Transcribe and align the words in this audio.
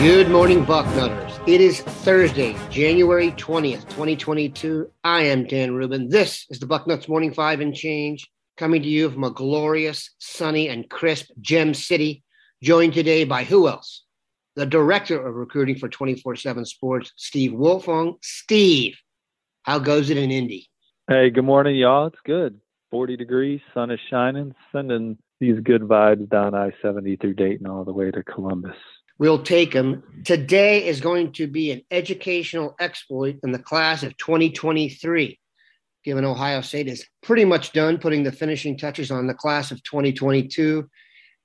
Good 0.00 0.30
morning, 0.30 0.64
Bucknutters. 0.64 1.29
It 1.46 1.62
is 1.62 1.80
Thursday, 1.80 2.54
January 2.68 3.30
20th, 3.32 3.88
2022. 3.88 4.90
I 5.02 5.22
am 5.22 5.46
Dan 5.46 5.72
Rubin. 5.72 6.10
This 6.10 6.44
is 6.50 6.60
the 6.60 6.66
Bucknuts 6.66 7.08
Morning 7.08 7.32
Five 7.32 7.60
and 7.60 7.74
Change, 7.74 8.28
coming 8.58 8.82
to 8.82 8.88
you 8.88 9.08
from 9.08 9.24
a 9.24 9.30
glorious, 9.30 10.10
sunny, 10.18 10.68
and 10.68 10.88
crisp 10.90 11.30
Gem 11.40 11.72
City, 11.72 12.22
joined 12.62 12.92
today 12.92 13.24
by 13.24 13.44
who 13.44 13.68
else? 13.68 14.04
The 14.54 14.66
Director 14.66 15.26
of 15.26 15.34
Recruiting 15.34 15.76
for 15.76 15.88
24 15.88 16.36
7 16.36 16.66
Sports, 16.66 17.10
Steve 17.16 17.52
Wiltfong. 17.52 18.16
Steve, 18.20 18.98
how 19.62 19.78
goes 19.78 20.10
it 20.10 20.18
in 20.18 20.30
Indy? 20.30 20.68
Hey, 21.08 21.30
good 21.30 21.46
morning, 21.46 21.74
y'all. 21.74 22.08
It's 22.08 22.20
good. 22.26 22.60
40 22.90 23.16
degrees, 23.16 23.60
sun 23.72 23.90
is 23.90 24.00
shining, 24.10 24.54
sending 24.72 25.16
these 25.40 25.58
good 25.60 25.82
vibes 25.82 26.28
down 26.28 26.54
I 26.54 26.72
70 26.82 27.16
through 27.16 27.34
Dayton 27.34 27.66
all 27.66 27.84
the 27.84 27.94
way 27.94 28.10
to 28.10 28.22
Columbus. 28.22 28.76
We'll 29.20 29.42
take 29.42 29.74
them. 29.74 30.02
Today 30.24 30.86
is 30.86 31.02
going 31.02 31.32
to 31.32 31.46
be 31.46 31.72
an 31.72 31.82
educational 31.90 32.74
exploit 32.80 33.36
in 33.42 33.52
the 33.52 33.58
class 33.58 34.02
of 34.02 34.16
2023, 34.16 35.38
given 36.02 36.24
Ohio 36.24 36.62
State 36.62 36.88
is 36.88 37.04
pretty 37.22 37.44
much 37.44 37.74
done 37.74 37.98
putting 37.98 38.22
the 38.22 38.32
finishing 38.32 38.78
touches 38.78 39.10
on 39.10 39.26
the 39.26 39.34
class 39.34 39.72
of 39.72 39.82
2022. 39.82 40.88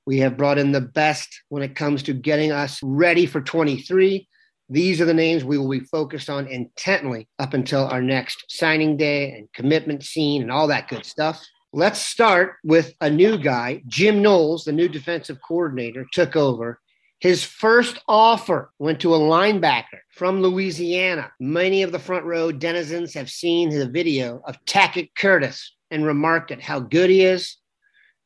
We 0.06 0.20
have 0.20 0.38
brought 0.38 0.58
in 0.58 0.72
the 0.72 0.80
best 0.80 1.28
when 1.50 1.64
it 1.64 1.76
comes 1.76 2.02
to 2.04 2.14
getting 2.14 2.54
us 2.54 2.80
ready 2.82 3.26
for 3.26 3.42
23. 3.42 4.26
These 4.70 5.02
are 5.02 5.06
the 5.06 5.14
names 5.14 5.44
we 5.44 5.58
will 5.58 5.70
be 5.70 5.82
focused 5.82 6.30
on 6.30 6.48
intently 6.48 7.28
up 7.40 7.54
until 7.54 7.88
our 7.88 8.02
next 8.02 8.46
signing 8.48 8.96
day 8.96 9.34
and 9.34 9.52
commitment 9.52 10.02
scene 10.02 10.42
and 10.42 10.50
all 10.50 10.68
that 10.68 10.88
good 10.88 11.06
stuff. 11.06 11.46
Let's 11.74 12.00
start 12.00 12.54
with 12.64 12.94
a 13.02 13.10
new 13.10 13.38
guy. 13.38 13.84
Jim 13.88 14.22
Knowles, 14.22 14.64
the 14.64 14.72
new 14.72 14.88
defensive 14.88 15.40
coordinator, 15.46 16.06
took 16.14 16.38
over 16.38 16.80
his 17.26 17.44
first 17.44 17.98
offer 18.08 18.72
went 18.78 19.00
to 19.00 19.16
a 19.16 19.18
linebacker 19.18 19.98
from 20.12 20.44
Louisiana. 20.44 21.32
Many 21.40 21.82
of 21.82 21.92
the 21.92 21.98
front 21.98 22.24
row 22.24 22.52
denizens 22.52 23.16
have 23.16 23.32
seen 23.32 23.70
the 23.70 23.90
video 23.90 24.44
of 24.46 24.64
Tackett 24.66 25.10
Curtis 25.18 25.74
and 25.90 26.06
remarked 26.06 26.52
at 26.52 26.62
how 26.62 26.82
good 26.82 27.10
he 27.10 27.24
is. 27.24 27.58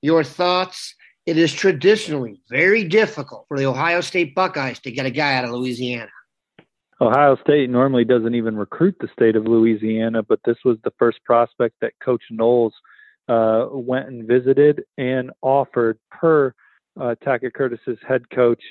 Your 0.02 0.26
thoughts? 0.26 0.96
It 1.26 1.38
is 1.38 1.54
traditionally 1.54 2.42
very 2.50 2.84
difficult 2.84 3.46
for 3.48 3.58
the 3.58 3.68
Ohio 3.68 4.02
State 4.02 4.36
Buckeyes 4.36 4.82
to 4.82 4.92
get 4.92 5.06
a 5.06 5.12
guy 5.12 5.36
out 5.36 5.46
of 5.46 5.52
Louisiana. 5.52 6.12
Ohio 7.00 7.38
State 7.38 7.70
normally 7.70 8.04
doesn't 8.04 8.36
even 8.36 8.58
recruit 8.58 8.98
the 9.00 9.08
state 9.14 9.38
of 9.38 9.46
Louisiana, 9.46 10.24
but 10.24 10.42
this 10.44 10.58
was 10.66 10.78
the 10.84 10.92
first 11.00 11.24
prospect 11.24 11.76
that 11.80 11.94
Coach 12.04 12.24
Knowles 12.32 12.74
uh, 13.30 13.68
went 13.72 14.10
and 14.10 14.28
visited 14.28 14.84
and 14.98 15.32
offered 15.42 15.98
per 16.12 16.54
uh, 17.00 17.16
Tackett 17.26 17.54
Curtis's 17.54 17.98
head 18.08 18.30
coach, 18.30 18.62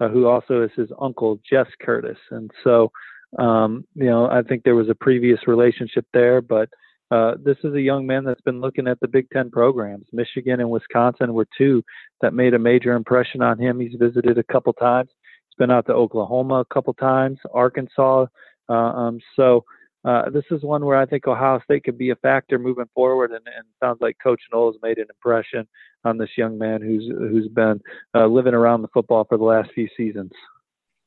uh, 0.00 0.08
who 0.08 0.26
also 0.26 0.62
is 0.62 0.70
his 0.76 0.90
uncle, 1.00 1.40
Jess 1.48 1.66
Curtis. 1.80 2.18
And 2.30 2.50
so, 2.64 2.90
um, 3.38 3.84
you 3.94 4.06
know, 4.06 4.28
I 4.28 4.42
think 4.42 4.62
there 4.62 4.74
was 4.74 4.88
a 4.88 4.94
previous 4.94 5.40
relationship 5.46 6.06
there, 6.12 6.40
but 6.40 6.68
uh, 7.10 7.34
this 7.42 7.56
is 7.64 7.74
a 7.74 7.80
young 7.80 8.06
man 8.06 8.24
that's 8.24 8.40
been 8.42 8.60
looking 8.60 8.86
at 8.86 9.00
the 9.00 9.08
Big 9.08 9.28
Ten 9.30 9.50
programs. 9.50 10.06
Michigan 10.12 10.60
and 10.60 10.70
Wisconsin 10.70 11.32
were 11.32 11.48
two 11.56 11.82
that 12.20 12.34
made 12.34 12.54
a 12.54 12.58
major 12.58 12.92
impression 12.92 13.40
on 13.42 13.58
him. 13.58 13.80
He's 13.80 13.98
visited 13.98 14.36
a 14.36 14.52
couple 14.52 14.72
times. 14.74 15.10
He's 15.48 15.56
been 15.56 15.70
out 15.70 15.86
to 15.86 15.94
Oklahoma 15.94 16.60
a 16.60 16.74
couple 16.74 16.92
times, 16.94 17.38
Arkansas. 17.52 18.26
Uh, 18.68 18.72
um, 18.72 19.20
so 19.36 19.64
uh, 20.04 20.30
this 20.30 20.44
is 20.50 20.62
one 20.62 20.84
where 20.84 20.96
I 20.96 21.06
think 21.06 21.26
Ohio 21.26 21.60
State 21.64 21.84
could 21.84 21.98
be 21.98 22.10
a 22.10 22.16
factor 22.16 22.58
moving 22.58 22.88
forward, 22.94 23.30
and, 23.30 23.46
and 23.46 23.66
sounds 23.82 23.98
like 24.00 24.16
Coach 24.22 24.40
Knowles 24.52 24.76
made 24.82 24.98
an 24.98 25.06
impression 25.10 25.66
on 26.04 26.18
this 26.18 26.30
young 26.36 26.56
man 26.56 26.80
who's 26.80 27.06
who's 27.06 27.48
been 27.48 27.80
uh, 28.14 28.26
living 28.26 28.54
around 28.54 28.82
the 28.82 28.88
football 28.88 29.24
for 29.24 29.36
the 29.36 29.44
last 29.44 29.70
few 29.74 29.88
seasons. 29.96 30.30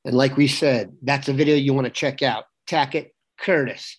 And 0.04 0.16
like 0.16 0.36
we 0.36 0.48
said, 0.48 0.94
that's 1.04 1.30
a 1.30 1.34
video 1.34 1.56
you 1.56 1.74
want 1.74 1.86
to 1.86 1.92
check 1.92 2.22
out. 2.22 2.46
Tackett 2.68 3.12
Curtis. 3.40 3.98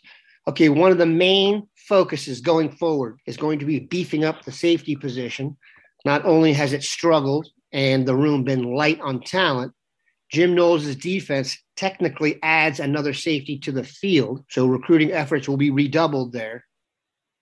Okay, 0.49 0.69
one 0.69 0.91
of 0.91 0.99
the 0.99 1.07
main 1.07 1.69
focuses 1.77 2.41
going 2.41 2.71
forward 2.71 3.19
is 3.27 3.37
going 3.37 3.61
to 3.61 3.65
be 3.65 3.81
beefing 3.81 4.25
up 4.25 4.45
the 4.45 4.53
safety 4.53 4.97
position. 4.97 5.57
Not 6.05 6.25
only 6.25 6.53
has 6.53 6.73
it 6.73 6.83
struggled 6.83 7.49
and 7.73 8.07
the 8.07 8.17
room 8.17 8.43
been 8.43 8.75
light 8.75 9.01
on 9.01 9.21
talent, 9.21 9.73
Jim 10.31 10.55
Knowles' 10.55 10.97
defense 10.97 11.62
technically 11.77 12.39
adds 12.43 12.81
another 12.81 13.15
safety 13.15 13.59
to 13.61 13.73
the 13.73 13.85
field. 13.85 14.45
So 14.51 14.67
recruiting 14.67 15.13
efforts 15.13 15.49
will 15.49 15.57
be 15.57 15.71
redoubled 15.71 16.33
there. 16.33 16.65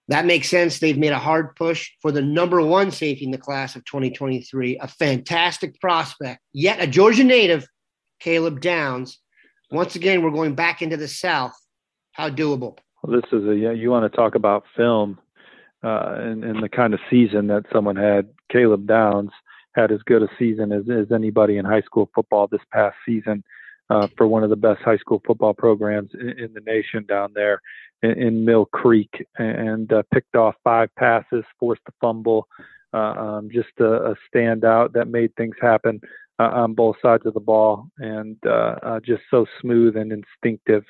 That 0.08 0.26
makes 0.26 0.48
sense. 0.48 0.78
They've 0.78 0.98
made 0.98 1.12
a 1.12 1.18
hard 1.18 1.54
push 1.54 1.90
for 2.02 2.10
the 2.10 2.22
number 2.22 2.60
one 2.60 2.90
safety 2.90 3.24
in 3.24 3.30
the 3.30 3.38
class 3.38 3.76
of 3.76 3.84
2023, 3.84 4.78
a 4.78 4.88
fantastic 4.88 5.80
prospect, 5.80 6.40
yet 6.52 6.80
a 6.80 6.86
Georgia 6.86 7.22
native, 7.22 7.66
Caleb 8.18 8.60
Downs. 8.60 9.20
Once 9.70 9.94
again, 9.94 10.22
we're 10.22 10.32
going 10.32 10.56
back 10.56 10.82
into 10.82 10.96
the 10.96 11.06
South. 11.06 11.54
How 12.12 12.28
doable? 12.28 12.76
Well, 13.02 13.20
this 13.20 13.30
is 13.32 13.46
a, 13.46 13.56
yeah, 13.56 13.70
you 13.70 13.90
want 13.90 14.10
to 14.10 14.16
talk 14.16 14.34
about 14.34 14.64
film 14.76 15.18
uh, 15.84 16.16
and, 16.18 16.42
and 16.42 16.62
the 16.62 16.68
kind 16.68 16.92
of 16.92 17.00
season 17.08 17.46
that 17.46 17.66
someone 17.72 17.96
had. 17.96 18.28
Caleb 18.50 18.88
Downs 18.88 19.30
had 19.76 19.92
as 19.92 20.00
good 20.06 20.24
a 20.24 20.28
season 20.40 20.72
as, 20.72 20.82
as 20.90 21.12
anybody 21.12 21.56
in 21.56 21.64
high 21.64 21.82
school 21.82 22.10
football 22.12 22.48
this 22.48 22.60
past 22.72 22.96
season 23.06 23.44
uh, 23.90 24.06
for 24.16 24.26
one 24.26 24.44
of 24.44 24.50
the 24.50 24.56
best 24.56 24.80
high 24.82 24.96
school 24.96 25.20
football 25.26 25.52
programs 25.52 26.10
in, 26.14 26.30
in 26.38 26.52
the 26.54 26.60
nation 26.60 27.04
down 27.06 27.32
there 27.34 27.60
in, 28.02 28.12
in 28.12 28.44
Mill 28.44 28.64
Creek, 28.66 29.26
and 29.36 29.92
uh, 29.92 30.02
picked 30.14 30.36
off 30.36 30.54
five 30.64 30.88
passes, 30.96 31.44
forced 31.58 31.82
a 31.88 31.92
fumble, 32.00 32.46
uh, 32.94 32.96
um, 32.96 33.50
just 33.52 33.68
a, 33.80 34.12
a 34.12 34.14
standout 34.32 34.92
that 34.92 35.08
made 35.08 35.34
things 35.36 35.56
happen 35.60 36.00
uh, 36.38 36.50
on 36.52 36.74
both 36.74 36.96
sides 37.02 37.26
of 37.26 37.34
the 37.34 37.40
ball, 37.40 37.88
and 37.98 38.36
uh, 38.46 38.76
uh, 38.82 39.00
just 39.00 39.22
so 39.30 39.44
smooth 39.60 39.96
and 39.96 40.12
instinctive. 40.12 40.84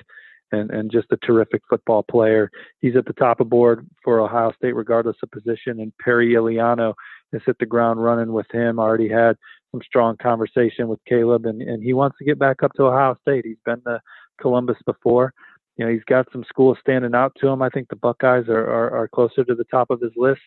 And, 0.53 0.69
and 0.69 0.91
just 0.91 1.07
a 1.13 1.17
terrific 1.25 1.61
football 1.69 2.03
player. 2.03 2.51
He's 2.81 2.97
at 2.97 3.05
the 3.05 3.13
top 3.13 3.39
of 3.39 3.47
board 3.47 3.87
for 4.03 4.19
Ohio 4.19 4.51
State, 4.51 4.75
regardless 4.75 5.15
of 5.23 5.31
position. 5.31 5.79
And 5.79 5.93
Perry 6.03 6.33
Eliano 6.33 6.93
has 7.31 7.41
hit 7.45 7.55
the 7.57 7.65
ground 7.65 8.03
running 8.03 8.33
with 8.33 8.47
him. 8.51 8.77
Already 8.77 9.07
had 9.07 9.37
some 9.71 9.81
strong 9.85 10.17
conversation 10.17 10.87
with 10.87 10.99
Caleb, 11.07 11.45
and, 11.45 11.61
and 11.61 11.81
he 11.81 11.93
wants 11.93 12.17
to 12.17 12.25
get 12.25 12.37
back 12.37 12.63
up 12.63 12.73
to 12.73 12.83
Ohio 12.83 13.15
State. 13.21 13.45
He's 13.45 13.57
been 13.65 13.81
to 13.81 14.01
Columbus 14.39 14.77
before. 14.85 15.33
You 15.77 15.85
know, 15.85 15.91
he's 15.91 16.03
got 16.03 16.27
some 16.31 16.43
schools 16.47 16.77
standing 16.81 17.15
out 17.15 17.33
to 17.39 17.47
him. 17.47 17.61
I 17.61 17.69
think 17.69 17.87
the 17.89 17.95
Buckeyes 17.95 18.49
are, 18.49 18.63
are, 18.63 18.91
are 18.91 19.07
closer 19.07 19.43
to 19.43 19.55
the 19.55 19.63
top 19.65 19.89
of 19.89 20.01
his 20.01 20.11
list. 20.15 20.41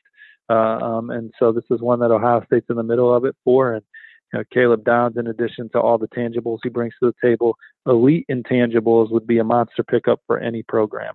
Uh, 0.51 0.79
um, 0.79 1.11
and 1.11 1.33
so 1.39 1.53
this 1.53 1.65
is 1.71 1.81
one 1.81 2.01
that 2.01 2.11
Ohio 2.11 2.43
State's 2.47 2.67
in 2.69 2.77
the 2.77 2.83
middle 2.83 3.15
of 3.15 3.25
it 3.25 3.35
for. 3.45 3.73
And 3.73 3.83
you 4.33 4.39
know, 4.39 4.45
Caleb 4.53 4.85
Downs, 4.85 5.17
in 5.17 5.27
addition 5.27 5.71
to 5.71 5.81
all 5.81 5.97
the 5.97 6.09
tangibles 6.09 6.59
he 6.63 6.69
brings 6.69 6.93
to 7.03 7.13
the 7.13 7.27
table, 7.27 7.57
elite 7.87 8.27
intangibles 8.31 9.11
would 9.11 9.27
be 9.27 9.39
a 9.39 9.45
monster 9.45 9.83
pickup 9.83 10.21
for 10.27 10.39
any 10.39 10.63
program. 10.63 11.15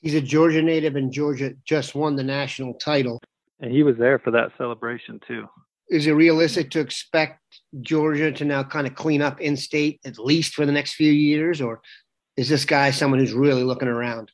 He's 0.00 0.14
a 0.14 0.20
Georgia 0.20 0.62
native, 0.62 0.94
and 0.94 1.10
Georgia 1.10 1.54
just 1.64 1.94
won 1.94 2.16
the 2.16 2.22
national 2.22 2.74
title. 2.74 3.20
And 3.60 3.72
he 3.72 3.82
was 3.82 3.96
there 3.98 4.18
for 4.18 4.30
that 4.32 4.52
celebration 4.56 5.20
too. 5.26 5.48
Is 5.90 6.06
it 6.06 6.12
realistic 6.12 6.70
to 6.72 6.80
expect 6.80 7.40
Georgia 7.80 8.30
to 8.32 8.44
now 8.44 8.62
kind 8.62 8.86
of 8.86 8.94
clean 8.94 9.22
up 9.22 9.40
in 9.40 9.56
state 9.56 10.00
at 10.04 10.18
least 10.18 10.54
for 10.54 10.66
the 10.66 10.72
next 10.72 10.94
few 10.94 11.12
years, 11.12 11.60
or 11.60 11.80
is 12.36 12.48
this 12.48 12.64
guy 12.64 12.90
someone 12.90 13.20
who's 13.20 13.32
really 13.32 13.64
looking 13.64 13.88
around? 13.88 14.30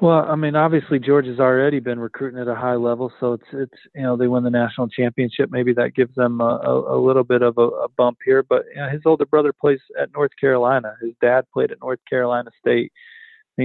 Well, 0.00 0.24
I 0.26 0.34
mean, 0.34 0.56
obviously 0.56 0.98
Georgia's 0.98 1.40
already 1.40 1.78
been 1.78 2.00
recruiting 2.00 2.40
at 2.40 2.48
a 2.48 2.54
high 2.54 2.76
level, 2.76 3.12
so 3.20 3.34
it's 3.34 3.44
it's 3.52 3.78
you 3.94 4.02
know 4.02 4.16
they 4.16 4.28
win 4.28 4.44
the 4.44 4.50
national 4.50 4.88
championship. 4.88 5.50
Maybe 5.50 5.74
that 5.74 5.94
gives 5.94 6.14
them 6.14 6.40
a, 6.40 6.60
a, 6.64 6.96
a 6.96 6.98
little 6.98 7.24
bit 7.24 7.42
of 7.42 7.58
a, 7.58 7.66
a 7.66 7.88
bump 7.88 8.18
here. 8.24 8.42
But 8.42 8.64
you 8.74 8.80
know, 8.80 8.88
his 8.88 9.02
older 9.04 9.26
brother 9.26 9.52
plays 9.52 9.80
at 10.00 10.12
North 10.14 10.32
Carolina. 10.40 10.94
His 11.02 11.12
dad 11.20 11.44
played 11.52 11.70
at 11.70 11.80
North 11.80 12.00
Carolina 12.08 12.50
State 12.60 12.92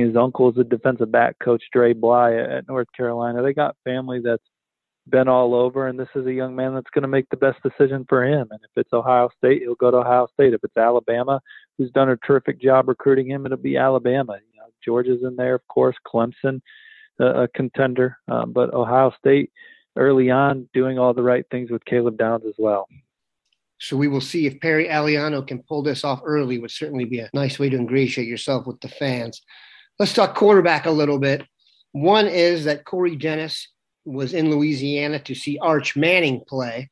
his 0.04 0.16
uncle 0.16 0.52
is 0.52 0.58
a 0.58 0.64
defensive 0.64 1.12
back 1.12 1.38
coach, 1.40 1.64
Dre 1.72 1.94
Bly 1.94 2.36
at 2.36 2.68
North 2.68 2.88
Carolina. 2.96 3.42
They 3.42 3.54
got 3.54 3.78
family 3.84 4.20
that's 4.24 4.44
been 5.08 5.28
all 5.28 5.54
over, 5.54 5.88
and 5.88 6.00
this 6.00 6.10
is 6.16 6.26
a 6.26 6.34
young 6.34 6.56
man 6.56 6.74
that's 6.74 6.90
going 6.94 7.04
to 7.04 7.08
make 7.08 7.30
the 7.30 7.38
best 7.38 7.62
decision 7.64 8.06
for 8.10 8.26
him. 8.26 8.48
And 8.52 8.60
if 8.64 8.72
it's 8.76 8.94
Ohio 8.94 9.30
State, 9.38 9.62
he'll 9.62 9.76
go 9.76 9.92
to 9.92 9.98
Ohio 9.98 10.28
State. 10.34 10.54
If 10.54 10.64
it's 10.64 10.78
Alabama, 10.78 11.42
who's 11.78 11.92
done 11.92 12.10
a 12.10 12.18
terrific 12.18 12.62
job 12.62 12.88
recruiting 12.88 13.30
him, 13.30 13.46
it'll 13.46 13.58
be 13.58 13.78
Alabama. 13.78 14.34
You 14.34 14.60
know, 14.60 14.68
Georgia's 14.84 15.24
in 15.24 15.36
there, 15.36 15.56
of 15.56 15.68
course. 15.68 15.96
Clemson, 16.08 16.62
uh, 17.20 17.44
a 17.44 17.48
contender, 17.50 18.18
um, 18.28 18.52
but 18.52 18.74
Ohio 18.74 19.14
State 19.18 19.52
early 19.96 20.30
on 20.30 20.68
doing 20.74 21.00
all 21.00 21.14
the 21.14 21.24
right 21.24 21.46
things 21.50 21.72
with 21.72 21.86
Caleb 21.86 22.18
Downs 22.18 22.44
as 22.48 22.56
well. 22.58 22.88
So 23.80 23.98
we 23.98 24.08
will 24.08 24.22
see 24.22 24.48
if 24.48 24.60
Perry 24.60 24.88
Eliano 24.88 25.46
can 25.46 25.62
pull 25.64 25.84
this 25.84 26.04
off 26.04 26.22
early. 26.26 26.58
Would 26.58 26.72
certainly 26.72 27.06
be 27.06 27.20
a 27.20 27.30
nice 27.34 27.60
way 27.60 27.70
to 27.70 27.78
ingratiate 27.78 28.28
yourself 28.28 28.66
with 28.66 28.80
the 28.82 28.88
fans. 28.88 29.42
Let's 30.00 30.14
talk 30.14 30.36
quarterback 30.36 30.86
a 30.86 30.92
little 30.92 31.20
bit. 31.20 31.46
One 31.92 32.28
is 32.28 32.66
that 32.66 32.86
Corey 32.86 33.16
Dennis 33.16 33.70
was 34.06 34.34
in 34.34 34.52
Louisiana 34.52 35.20
to 35.20 35.36
see 35.36 35.58
Arch 35.60 35.96
Manning 35.96 36.42
play. 36.48 36.90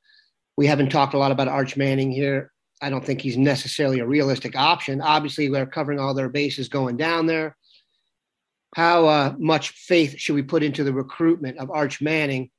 We 0.58 0.68
haven't 0.68 0.90
talked 0.90 1.14
a 1.14 1.18
lot 1.18 1.32
about 1.32 1.48
Arch 1.48 1.78
Manning 1.78 2.12
here. 2.12 2.52
I 2.82 2.90
don't 2.90 3.06
think 3.06 3.22
he's 3.22 3.38
necessarily 3.38 4.00
a 4.00 4.06
realistic 4.06 4.56
option. 4.56 5.02
Obviously, 5.02 5.48
they're 5.48 5.66
covering 5.66 6.00
all 6.00 6.14
their 6.14 6.30
bases 6.30 6.68
going 6.68 6.98
down 6.98 7.28
there. 7.28 7.56
How 8.76 9.06
uh, 9.06 9.36
much 9.38 9.70
faith 9.70 10.18
should 10.18 10.36
we 10.36 10.42
put 10.42 10.64
into 10.64 10.84
the 10.84 10.94
recruitment 10.94 11.60
of 11.60 11.70
Arch 11.72 12.02
Manning? 12.02 12.50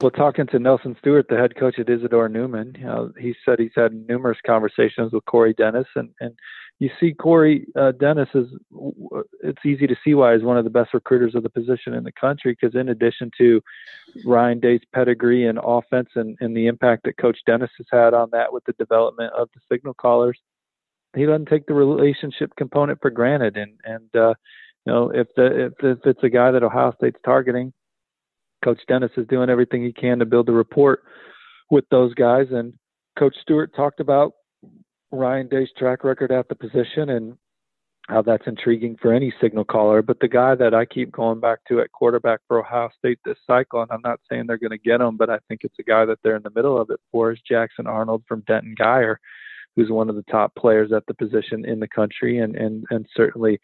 Well, 0.00 0.10
talking 0.10 0.46
to 0.48 0.58
Nelson 0.58 0.96
Stewart, 0.98 1.26
the 1.28 1.36
head 1.36 1.54
coach 1.56 1.78
at 1.78 1.88
Isidore 1.88 2.28
Newman, 2.28 2.74
you 2.76 2.84
know, 2.84 3.12
he 3.18 3.34
said 3.44 3.60
he's 3.60 3.70
had 3.76 3.92
numerous 4.08 4.38
conversations 4.44 5.12
with 5.12 5.24
Corey 5.26 5.54
Dennis, 5.54 5.86
and, 5.94 6.10
and 6.20 6.34
you 6.80 6.90
see 6.98 7.12
Corey 7.12 7.66
uh, 7.78 7.92
Dennis 7.92 8.28
is 8.34 8.48
it's 9.42 9.64
easy 9.64 9.86
to 9.86 9.96
see 10.04 10.14
why 10.14 10.34
he's 10.34 10.42
one 10.42 10.58
of 10.58 10.64
the 10.64 10.70
best 10.70 10.92
recruiters 10.92 11.34
of 11.34 11.42
the 11.42 11.50
position 11.50 11.94
in 11.94 12.04
the 12.04 12.12
country 12.12 12.56
because 12.58 12.74
in 12.74 12.88
addition 12.88 13.30
to 13.38 13.62
Ryan 14.24 14.60
Day's 14.60 14.80
pedigree 14.92 15.46
and 15.46 15.58
offense 15.62 16.08
and, 16.16 16.36
and 16.40 16.56
the 16.56 16.66
impact 16.66 17.04
that 17.04 17.16
Coach 17.16 17.38
Dennis 17.46 17.70
has 17.78 17.86
had 17.90 18.12
on 18.12 18.28
that 18.32 18.52
with 18.52 18.64
the 18.64 18.72
development 18.74 19.32
of 19.34 19.48
the 19.54 19.60
signal 19.70 19.94
callers, 19.94 20.38
he 21.14 21.24
doesn't 21.24 21.48
take 21.48 21.66
the 21.66 21.74
relationship 21.74 22.50
component 22.56 23.00
for 23.00 23.10
granted. 23.10 23.56
And 23.56 23.78
and 23.84 24.16
uh, 24.16 24.34
you 24.84 24.92
know 24.92 25.10
if 25.10 25.28
the 25.36 25.66
if, 25.66 25.72
if 25.80 25.98
it's 26.04 26.24
a 26.24 26.28
guy 26.28 26.50
that 26.50 26.64
Ohio 26.64 26.92
State's 26.96 27.20
targeting, 27.24 27.72
Coach 28.64 28.80
Dennis 28.88 29.12
is 29.16 29.28
doing 29.28 29.48
everything 29.48 29.84
he 29.84 29.92
can 29.92 30.18
to 30.18 30.26
build 30.26 30.48
a 30.48 30.52
rapport 30.52 31.00
with 31.70 31.84
those 31.90 32.14
guys. 32.14 32.46
And 32.50 32.74
Coach 33.16 33.36
Stewart 33.40 33.74
talked 33.76 34.00
about 34.00 34.32
Ryan 35.14 35.48
Day's 35.48 35.68
track 35.76 36.04
record 36.04 36.32
at 36.32 36.48
the 36.48 36.54
position 36.54 37.10
and 37.10 37.36
how 38.08 38.20
that's 38.20 38.46
intriguing 38.46 38.96
for 39.00 39.12
any 39.12 39.32
signal 39.40 39.64
caller. 39.64 40.02
But 40.02 40.20
the 40.20 40.28
guy 40.28 40.54
that 40.56 40.74
I 40.74 40.84
keep 40.84 41.10
going 41.10 41.40
back 41.40 41.60
to 41.68 41.80
at 41.80 41.92
quarterback 41.92 42.40
for 42.46 42.60
Ohio 42.60 42.90
State 42.98 43.18
this 43.24 43.38
cycle, 43.46 43.80
and 43.80 43.90
I'm 43.90 44.02
not 44.04 44.20
saying 44.30 44.44
they're 44.46 44.58
going 44.58 44.70
to 44.70 44.78
get 44.78 45.00
him, 45.00 45.16
but 45.16 45.30
I 45.30 45.38
think 45.48 45.62
it's 45.64 45.78
a 45.78 45.84
guy 45.84 46.04
that 46.04 46.18
they're 46.22 46.36
in 46.36 46.42
the 46.42 46.52
middle 46.54 46.78
of 46.78 46.90
it 46.90 47.00
for, 47.10 47.32
is 47.32 47.38
Jackson 47.48 47.86
Arnold 47.86 48.22
from 48.28 48.44
Denton 48.46 48.74
Guyer, 48.78 49.16
who's 49.74 49.90
one 49.90 50.10
of 50.10 50.16
the 50.16 50.24
top 50.30 50.54
players 50.54 50.92
at 50.92 51.06
the 51.06 51.14
position 51.14 51.64
in 51.64 51.80
the 51.80 51.88
country, 51.88 52.38
and 52.38 52.56
and 52.56 52.84
and 52.90 53.06
certainly. 53.14 53.60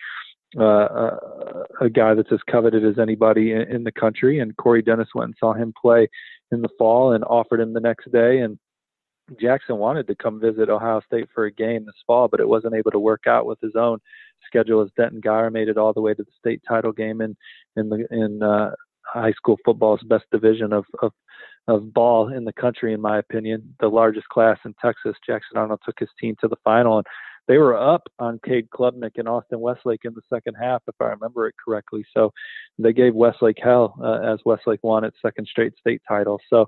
Uh, 0.59 0.65
a, 0.65 1.65
a 1.83 1.89
guy 1.89 2.13
that's 2.13 2.33
as 2.33 2.41
coveted 2.51 2.85
as 2.85 2.99
anybody 2.99 3.53
in, 3.53 3.63
in 3.71 3.85
the 3.85 3.93
country, 3.93 4.41
and 4.41 4.57
Corey 4.57 4.83
Dennis 4.83 5.07
went 5.15 5.29
and 5.29 5.37
saw 5.39 5.53
him 5.53 5.73
play 5.81 6.09
in 6.51 6.61
the 6.61 6.69
fall 6.77 7.13
and 7.13 7.23
offered 7.23 7.61
him 7.61 7.73
the 7.73 7.79
next 7.79 8.11
day, 8.11 8.41
and 8.41 8.59
Jackson 9.39 9.77
wanted 9.77 10.07
to 10.07 10.15
come 10.15 10.41
visit 10.41 10.71
Ohio 10.71 11.01
State 11.07 11.29
for 11.35 11.45
a 11.45 11.53
game 11.53 11.85
this 11.85 11.95
fall, 12.07 12.29
but 12.29 12.41
it 12.41 12.49
wasn't 12.49 12.75
able 12.75 12.91
to 12.91 12.99
work 12.99 13.27
out 13.27 13.47
with 13.47 13.61
his 13.61 13.77
own 13.77 13.99
schedule 14.47 14.83
as 14.83 14.91
Denton 14.97 15.21
Guyer 15.21 15.53
made 15.53 15.69
it 15.69 15.79
all 15.79 15.93
the 15.93 16.01
way 16.01 16.15
to 16.15 16.23
the 16.23 16.33
state 16.39 16.63
title 16.67 16.93
game 16.93 17.21
in 17.21 17.37
in 17.77 17.89
the 17.89 18.07
in 18.11 18.43
uh, 18.43 18.73
high 19.05 19.33
school 19.33 19.59
football's 19.65 20.03
best 20.03 20.25
division 20.33 20.73
of, 20.73 20.85
of 21.03 21.13
of 21.69 21.93
ball 21.93 22.33
in 22.33 22.45
the 22.45 22.53
country, 22.53 22.93
in 22.93 23.01
my 23.01 23.19
opinion, 23.19 23.75
the 23.81 23.89
largest 23.89 24.29
class 24.29 24.59
in 24.65 24.75
Texas. 24.83 25.17
Jackson 25.25 25.57
Arnold 25.57 25.81
took 25.85 25.99
his 25.99 26.09
team 26.19 26.35
to 26.41 26.49
the 26.49 26.57
final, 26.65 26.99
and 26.99 27.07
they 27.47 27.59
were 27.59 27.77
up 27.77 28.03
on 28.19 28.41
Cade 28.45 28.69
Klubnik 28.71 29.13
and 29.17 29.29
Austin 29.29 29.61
Westlake 29.61 30.05
in 30.05 30.15
the 30.15 30.23
second 30.33 30.55
half, 30.55 30.83
if 30.89 30.95
I 31.01 31.07
remember 31.07 31.49
it 31.49 31.55
correctly. 31.63 32.05
So 32.15 32.33
they 32.79 32.93
gave 32.93 33.15
Westlake 33.15 33.59
hell 33.63 33.95
uh, 34.03 34.33
as 34.33 34.41
Westlake 34.45 34.83
won 34.83 35.05
its 35.05 35.17
second 35.21 35.47
straight 35.47 35.75
state 35.79 36.01
title. 36.09 36.41
So 36.49 36.67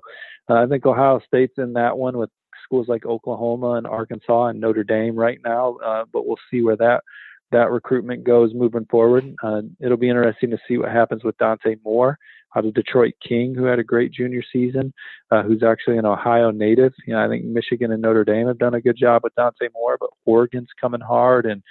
uh, 0.49 0.55
I 0.55 0.67
think 0.67 0.85
Ohio 0.85 1.21
State's 1.25 1.57
in 1.57 1.73
that 1.73 1.97
one 1.97 2.17
with 2.17 2.29
schools 2.63 2.87
like 2.87 3.05
Oklahoma 3.05 3.73
and 3.73 3.87
Arkansas 3.87 4.47
and 4.47 4.59
Notre 4.59 4.83
Dame 4.83 5.15
right 5.15 5.39
now, 5.43 5.77
uh, 5.85 6.05
but 6.11 6.25
we'll 6.25 6.37
see 6.49 6.61
where 6.61 6.77
that 6.77 7.03
that 7.51 7.71
recruitment 7.71 8.23
goes 8.23 8.51
moving 8.53 8.85
forward. 8.89 9.23
Uh, 9.43 9.61
it'll 9.79 9.95
be 9.95 10.09
interesting 10.09 10.49
to 10.49 10.57
see 10.67 10.77
what 10.77 10.91
happens 10.91 11.23
with 11.23 11.37
Dante 11.37 11.75
Moore 11.85 12.17
out 12.55 12.65
of 12.65 12.73
Detroit 12.73 13.13
King, 13.25 13.55
who 13.55 13.65
had 13.65 13.79
a 13.79 13.83
great 13.83 14.11
junior 14.11 14.43
season, 14.51 14.93
uh, 15.31 15.43
who's 15.43 15.63
actually 15.63 15.97
an 15.97 16.05
Ohio 16.05 16.51
native. 16.51 16.93
You 17.07 17.13
know, 17.13 17.23
I 17.23 17.27
think 17.27 17.45
Michigan 17.45 17.91
and 17.91 18.01
Notre 18.01 18.25
Dame 18.25 18.47
have 18.47 18.57
done 18.57 18.73
a 18.73 18.81
good 18.81 18.97
job 18.97 19.21
with 19.23 19.35
Dante 19.35 19.67
Moore, 19.73 19.97
but 19.99 20.09
Oregon's 20.25 20.69
coming 20.79 21.01
hard 21.01 21.45
and 21.45 21.61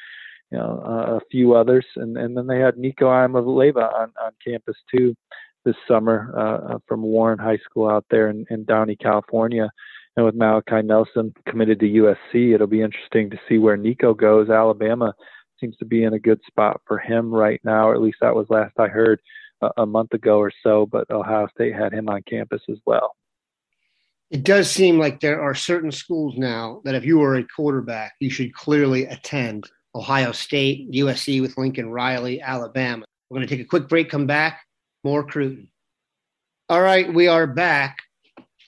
you 0.50 0.58
know 0.58 0.82
uh, 0.86 1.16
a 1.16 1.20
few 1.30 1.54
others, 1.54 1.84
and 1.96 2.16
and 2.16 2.36
then 2.36 2.46
they 2.46 2.58
had 2.58 2.78
Nico 2.78 3.06
Iamaleava 3.06 3.92
on 3.92 4.12
on 4.22 4.32
campus 4.44 4.76
too 4.90 5.14
this 5.64 5.76
summer 5.86 6.34
uh, 6.36 6.78
from 6.86 7.02
Warren 7.02 7.38
High 7.38 7.58
School 7.58 7.88
out 7.88 8.04
there 8.10 8.30
in, 8.30 8.44
in 8.50 8.64
Downey, 8.64 8.96
California 8.96 9.70
and 10.16 10.26
with 10.26 10.34
Malachi 10.34 10.82
Nelson 10.82 11.34
committed 11.46 11.80
to 11.80 11.86
USC, 11.86 12.54
it'll 12.54 12.66
be 12.66 12.82
interesting 12.82 13.30
to 13.30 13.40
see 13.48 13.58
where 13.58 13.76
Nico 13.76 14.12
goes. 14.12 14.50
Alabama 14.50 15.14
seems 15.58 15.76
to 15.78 15.84
be 15.84 16.04
in 16.04 16.12
a 16.12 16.18
good 16.18 16.40
spot 16.46 16.80
for 16.86 16.98
him 16.98 17.30
right 17.30 17.60
now, 17.64 17.88
or 17.88 17.94
at 17.94 18.02
least 18.02 18.18
that 18.20 18.34
was 18.34 18.46
last 18.50 18.74
I 18.78 18.88
heard 18.88 19.20
a, 19.62 19.70
a 19.78 19.86
month 19.86 20.12
ago 20.12 20.38
or 20.38 20.52
so. 20.62 20.86
But 20.86 21.10
Ohio 21.10 21.48
State 21.54 21.74
had 21.74 21.94
him 21.94 22.08
on 22.08 22.22
campus 22.28 22.62
as 22.68 22.78
well. 22.84 23.16
It 24.30 24.44
does 24.44 24.70
seem 24.70 24.98
like 24.98 25.20
there 25.20 25.42
are 25.42 25.54
certain 25.54 25.92
schools 25.92 26.34
now 26.36 26.80
that 26.84 26.94
if 26.94 27.04
you 27.04 27.22
are 27.22 27.36
a 27.36 27.44
quarterback, 27.44 28.14
you 28.18 28.30
should 28.30 28.54
clearly 28.54 29.04
attend 29.04 29.68
Ohio 29.94 30.32
State, 30.32 30.90
USC 30.90 31.40
with 31.40 31.56
Lincoln 31.58 31.90
Riley, 31.90 32.40
Alabama. 32.40 33.04
We're 33.28 33.38
going 33.38 33.48
to 33.48 33.54
take 33.54 33.64
a 33.64 33.68
quick 33.68 33.88
break, 33.88 34.10
come 34.10 34.26
back, 34.26 34.62
more 35.04 35.22
Cruton. 35.22 35.68
All 36.68 36.80
right, 36.80 37.12
we 37.12 37.28
are 37.28 37.46
back. 37.46 37.98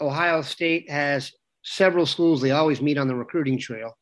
Ohio 0.00 0.42
State 0.42 0.90
has 0.90 1.32
several 1.62 2.06
schools 2.06 2.40
they 2.40 2.50
always 2.50 2.82
meet 2.82 2.98
on 2.98 3.08
the 3.08 3.14
recruiting 3.14 3.58
trail. 3.58 3.96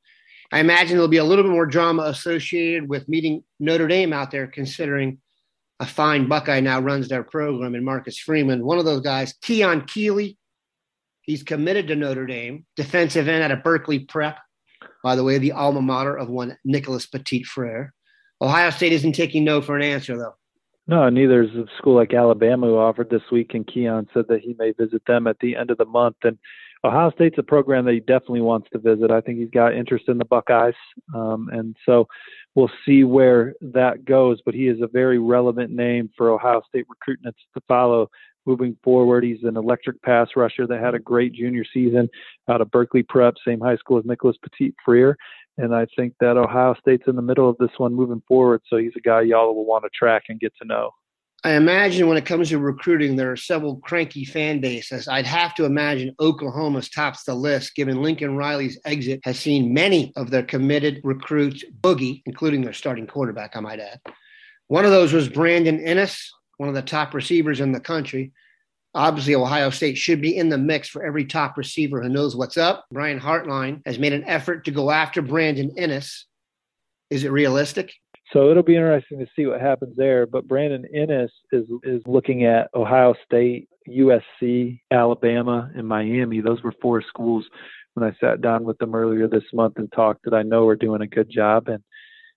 I 0.50 0.60
imagine 0.60 0.96
there'll 0.96 1.08
be 1.08 1.16
a 1.16 1.24
little 1.24 1.44
bit 1.44 1.52
more 1.52 1.66
drama 1.66 2.02
associated 2.02 2.88
with 2.88 3.08
meeting 3.08 3.42
Notre 3.58 3.88
Dame 3.88 4.12
out 4.12 4.30
there, 4.30 4.46
considering 4.46 5.18
a 5.80 5.86
fine 5.86 6.28
Buckeye 6.28 6.60
now 6.60 6.80
runs 6.80 7.08
their 7.08 7.22
program 7.22 7.74
and 7.74 7.84
Marcus 7.84 8.18
Freeman. 8.18 8.64
One 8.64 8.78
of 8.78 8.84
those 8.84 9.00
guys, 9.00 9.34
Keon 9.42 9.86
Keeley, 9.86 10.36
he's 11.22 11.42
committed 11.42 11.88
to 11.88 11.96
Notre 11.96 12.26
Dame, 12.26 12.66
defensive 12.76 13.28
end 13.28 13.42
at 13.42 13.50
a 13.50 13.56
Berkeley 13.56 14.00
Prep, 14.00 14.38
by 15.02 15.16
the 15.16 15.24
way, 15.24 15.38
the 15.38 15.52
alma 15.52 15.80
mater 15.80 16.16
of 16.16 16.28
one 16.28 16.56
Nicholas 16.64 17.06
Petit 17.06 17.44
Frere. 17.44 17.94
Ohio 18.40 18.70
State 18.70 18.92
isn't 18.92 19.12
taking 19.12 19.44
no 19.44 19.62
for 19.62 19.76
an 19.76 19.82
answer, 19.82 20.16
though. 20.16 20.34
No, 20.88 21.08
neither 21.08 21.42
is 21.42 21.50
a 21.50 21.64
school 21.78 21.94
like 21.94 22.12
Alabama 22.12 22.66
who 22.66 22.76
offered 22.76 23.08
this 23.08 23.22
week, 23.30 23.54
and 23.54 23.66
Keon 23.66 24.08
said 24.12 24.24
that 24.28 24.40
he 24.40 24.56
may 24.58 24.72
visit 24.72 25.02
them 25.06 25.26
at 25.26 25.38
the 25.40 25.56
end 25.56 25.70
of 25.70 25.78
the 25.78 25.84
month. 25.84 26.16
And 26.24 26.36
Ohio 26.84 27.12
State's 27.12 27.38
a 27.38 27.42
program 27.42 27.84
that 27.84 27.94
he 27.94 28.00
definitely 28.00 28.40
wants 28.40 28.68
to 28.72 28.78
visit. 28.78 29.12
I 29.12 29.20
think 29.20 29.38
he's 29.38 29.50
got 29.50 29.74
interest 29.74 30.08
in 30.08 30.18
the 30.18 30.24
Buckeyes, 30.24 30.74
um, 31.14 31.48
and 31.52 31.76
so 31.86 32.08
we'll 32.56 32.70
see 32.84 33.04
where 33.04 33.54
that 33.60 34.04
goes. 34.04 34.40
But 34.44 34.54
he 34.54 34.66
is 34.66 34.80
a 34.82 34.88
very 34.88 35.20
relevant 35.20 35.70
name 35.70 36.10
for 36.16 36.30
Ohio 36.30 36.62
State 36.68 36.86
recruitment 36.88 37.36
to 37.54 37.62
follow 37.68 38.10
moving 38.44 38.76
forward. 38.82 39.22
He's 39.22 39.44
an 39.44 39.56
electric 39.56 40.02
pass 40.02 40.30
rusher 40.34 40.66
that 40.66 40.80
had 40.80 40.94
a 40.94 40.98
great 40.98 41.32
junior 41.32 41.64
season 41.72 42.08
out 42.48 42.60
of 42.60 42.72
Berkeley 42.72 43.04
Prep, 43.04 43.34
same 43.46 43.60
high 43.60 43.76
school 43.76 43.98
as 43.98 44.04
Nicholas 44.04 44.36
Petit 44.42 44.74
Frere. 44.84 45.16
And 45.58 45.74
I 45.74 45.86
think 45.96 46.14
that 46.20 46.36
Ohio 46.36 46.74
State's 46.80 47.06
in 47.06 47.16
the 47.16 47.22
middle 47.22 47.48
of 47.48 47.58
this 47.58 47.70
one 47.76 47.94
moving 47.94 48.22
forward. 48.26 48.62
So 48.68 48.76
he's 48.76 48.92
a 48.96 49.00
guy 49.00 49.22
y'all 49.22 49.54
will 49.54 49.66
want 49.66 49.84
to 49.84 49.90
track 49.90 50.24
and 50.28 50.40
get 50.40 50.54
to 50.60 50.66
know. 50.66 50.92
I 51.44 51.54
imagine 51.54 52.06
when 52.06 52.16
it 52.16 52.24
comes 52.24 52.50
to 52.50 52.58
recruiting, 52.58 53.16
there 53.16 53.32
are 53.32 53.36
several 53.36 53.78
cranky 53.78 54.24
fan 54.24 54.60
bases. 54.60 55.08
I'd 55.08 55.26
have 55.26 55.56
to 55.56 55.64
imagine 55.64 56.14
Oklahoma's 56.20 56.88
tops 56.88 57.24
the 57.24 57.34
list, 57.34 57.74
given 57.74 58.00
Lincoln 58.00 58.36
Riley's 58.36 58.78
exit 58.84 59.20
has 59.24 59.40
seen 59.40 59.74
many 59.74 60.12
of 60.14 60.30
their 60.30 60.44
committed 60.44 61.00
recruits 61.02 61.64
boogie, 61.80 62.22
including 62.26 62.62
their 62.62 62.72
starting 62.72 63.08
quarterback, 63.08 63.56
I 63.56 63.60
might 63.60 63.80
add. 63.80 64.00
One 64.68 64.84
of 64.84 64.92
those 64.92 65.12
was 65.12 65.28
Brandon 65.28 65.80
Inniss, 65.80 66.28
one 66.58 66.68
of 66.68 66.76
the 66.76 66.82
top 66.82 67.12
receivers 67.12 67.58
in 67.58 67.72
the 67.72 67.80
country. 67.80 68.30
Obviously, 68.94 69.34
Ohio 69.34 69.70
State 69.70 69.96
should 69.96 70.20
be 70.20 70.36
in 70.36 70.50
the 70.50 70.58
mix 70.58 70.88
for 70.88 71.04
every 71.04 71.24
top 71.24 71.56
receiver 71.56 72.02
who 72.02 72.08
knows 72.08 72.36
what's 72.36 72.58
up. 72.58 72.84
Brian 72.92 73.18
Hartline 73.18 73.80
has 73.86 73.98
made 73.98 74.12
an 74.12 74.24
effort 74.24 74.64
to 74.66 74.70
go 74.70 74.90
after 74.90 75.22
Brandon 75.22 75.70
Inniss. 75.78 76.24
Is 77.08 77.24
it 77.24 77.30
realistic? 77.30 77.92
So 78.32 78.50
it'll 78.50 78.62
be 78.62 78.76
interesting 78.76 79.18
to 79.18 79.26
see 79.36 79.46
what 79.46 79.60
happens 79.60 79.96
there. 79.96 80.26
But 80.26 80.46
Brandon 80.46 80.86
Inniss 80.94 81.30
is 81.52 81.66
is 81.84 82.02
looking 82.06 82.44
at 82.44 82.68
Ohio 82.74 83.14
State, 83.24 83.68
USC, 83.88 84.80
Alabama, 84.90 85.70
and 85.74 85.86
Miami. 85.86 86.40
Those 86.40 86.62
were 86.62 86.74
four 86.80 87.02
schools 87.02 87.44
when 87.94 88.08
I 88.08 88.16
sat 88.20 88.40
down 88.40 88.64
with 88.64 88.78
them 88.78 88.94
earlier 88.94 89.28
this 89.28 89.44
month 89.52 89.74
and 89.76 89.90
talked 89.92 90.24
that 90.24 90.34
I 90.34 90.42
know 90.42 90.66
are 90.66 90.76
doing 90.76 91.02
a 91.02 91.06
good 91.06 91.30
job. 91.30 91.68
And 91.68 91.82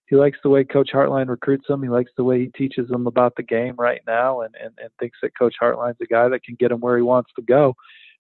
he 0.08 0.16
likes 0.16 0.38
the 0.44 0.50
way 0.50 0.64
Coach 0.64 0.90
Hartline 0.94 1.30
recruits 1.30 1.68
them. 1.68 1.82
He 1.82 1.90
likes 1.90 2.12
the 2.16 2.24
way 2.24 2.40
he 2.40 2.48
teaches 2.48 2.88
them 2.90 3.08
about 3.08 3.36
the 3.36 3.44
game 3.44 3.76
right 3.78 4.02
now, 4.06 4.42
and 4.42 4.54
and, 4.56 4.74
and 4.78 4.90
thinks 5.00 5.18
that 5.22 5.38
Coach 5.38 5.56
Hartline's 5.62 5.98
a 6.02 6.06
guy 6.06 6.30
that 6.30 6.44
can 6.44 6.56
get 6.56 6.72
him 6.72 6.80
where 6.80 6.98
he 6.98 7.04
wants 7.04 7.32
to 7.36 7.42
go. 7.42 7.76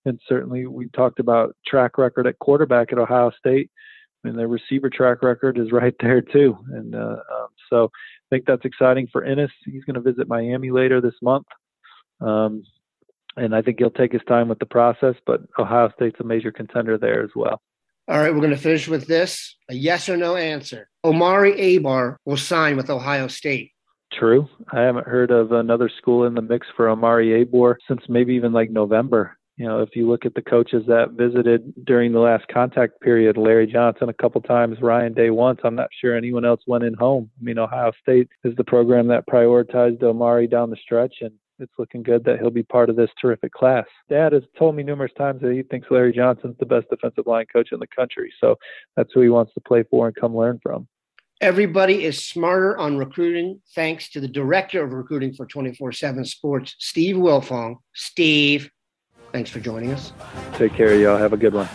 And 0.05 0.19
certainly, 0.27 0.65
we 0.67 0.87
talked 0.89 1.19
about 1.19 1.55
track 1.65 1.97
record 1.97 2.27
at 2.27 2.39
quarterback 2.39 2.91
at 2.91 2.99
Ohio 2.99 3.31
State. 3.37 3.69
I 4.23 4.27
mean, 4.27 4.37
their 4.37 4.47
receiver 4.47 4.89
track 4.89 5.21
record 5.21 5.57
is 5.57 5.71
right 5.71 5.95
there 5.99 6.21
too, 6.21 6.57
and 6.71 6.95
uh, 6.95 7.17
um, 7.33 7.47
so 7.69 7.85
I 7.85 8.35
think 8.35 8.45
that's 8.45 8.65
exciting 8.65 9.07
for 9.11 9.23
Inniss. 9.23 9.49
He's 9.65 9.83
going 9.83 9.95
to 9.95 10.01
visit 10.01 10.27
Miami 10.27 10.71
later 10.71 11.01
this 11.01 11.15
month, 11.21 11.45
um, 12.19 12.63
and 13.37 13.55
I 13.55 13.61
think 13.61 13.77
he'll 13.77 13.91
take 13.91 14.11
his 14.11 14.23
time 14.27 14.47
with 14.47 14.57
the 14.59 14.65
process. 14.65 15.15
But 15.27 15.41
Ohio 15.59 15.91
State's 15.95 16.19
a 16.19 16.23
major 16.23 16.51
contender 16.51 16.97
there 16.97 17.23
as 17.23 17.31
well. 17.35 17.61
All 18.07 18.19
right, 18.19 18.31
we're 18.33 18.39
going 18.41 18.51
to 18.51 18.57
finish 18.57 18.87
with 18.87 19.07
this 19.07 19.55
a 19.69 19.73
yes 19.73 20.09
or 20.09 20.17
no 20.17 20.35
answer. 20.35 20.89
Omari 21.03 21.53
Abor 21.53 22.17
will 22.25 22.37
sign 22.37 22.77
with 22.77 22.89
Ohio 22.89 23.27
State. 23.27 23.71
true. 24.13 24.47
I 24.71 24.81
haven't 24.81 25.07
heard 25.07 25.31
of 25.31 25.51
another 25.51 25.89
school 25.89 26.25
in 26.25 26.35
the 26.35 26.41
mix 26.41 26.67
for 26.75 26.87
Omari 26.89 27.43
Abor 27.43 27.75
since 27.87 28.01
maybe 28.07 28.33
even 28.35 28.53
like 28.53 28.69
November. 28.69 29.37
You 29.57 29.65
know, 29.65 29.81
if 29.81 29.95
you 29.95 30.07
look 30.07 30.25
at 30.25 30.33
the 30.33 30.41
coaches 30.41 30.83
that 30.87 31.11
visited 31.11 31.73
during 31.85 32.11
the 32.11 32.19
last 32.19 32.45
contact 32.49 32.99
period, 33.01 33.37
Larry 33.37 33.65
Johnson 33.67 34.09
a 34.09 34.13
couple 34.13 34.41
times, 34.41 34.81
Ryan 34.81 35.13
Day 35.13 35.29
once, 35.29 35.61
I'm 35.63 35.75
not 35.75 35.89
sure 35.99 36.15
anyone 36.15 36.43
else 36.45 36.61
went 36.67 36.83
in 36.83 36.93
home. 36.93 37.29
I 37.39 37.43
mean, 37.43 37.57
Ohio 37.57 37.91
State 38.01 38.27
is 38.43 38.53
the 38.55 38.65
program 38.65 39.07
that 39.07 39.27
prioritized 39.27 40.03
Omari 40.03 40.47
down 40.47 40.69
the 40.71 40.77
stretch, 40.83 41.15
and 41.21 41.31
it's 41.59 41.73
looking 41.77 42.03
good 42.03 42.23
that 42.25 42.39
he'll 42.39 42.49
be 42.49 42.63
part 42.63 42.89
of 42.89 42.95
this 42.95 43.09
terrific 43.21 43.51
class. 43.53 43.85
Dad 44.09 44.33
has 44.33 44.43
told 44.57 44.75
me 44.75 44.83
numerous 44.83 45.11
times 45.17 45.41
that 45.41 45.53
he 45.53 45.63
thinks 45.63 45.87
Larry 45.89 46.13
Johnson's 46.13 46.55
the 46.59 46.65
best 46.65 46.89
defensive 46.89 47.27
line 47.27 47.45
coach 47.51 47.69
in 47.71 47.79
the 47.79 47.87
country. 47.87 48.31
So 48.39 48.55
that's 48.95 49.11
who 49.13 49.21
he 49.21 49.29
wants 49.29 49.53
to 49.53 49.61
play 49.61 49.83
for 49.89 50.07
and 50.07 50.15
come 50.15 50.35
learn 50.35 50.59
from. 50.61 50.87
Everybody 51.41 52.05
is 52.05 52.25
smarter 52.25 52.77
on 52.77 52.97
recruiting 52.97 53.61
thanks 53.75 54.09
to 54.11 54.21
the 54.21 54.27
director 54.27 54.83
of 54.83 54.93
recruiting 54.93 55.33
for 55.33 55.45
24 55.45 55.91
7 55.91 56.23
Sports, 56.23 56.75
Steve 56.79 57.17
Wiltfong. 57.17 57.75
Steve, 57.93 58.69
thanks 59.33 59.49
for 59.49 59.59
joining 59.59 59.91
us. 59.91 60.13
Take 60.53 60.73
care, 60.73 60.93
of 60.93 61.01
y'all. 61.01 61.17
Have 61.17 61.33
a 61.33 61.37
good 61.37 61.53
one. 61.53 61.67